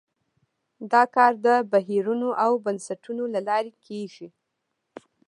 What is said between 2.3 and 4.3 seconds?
او بنسټونو له لارې کیږي.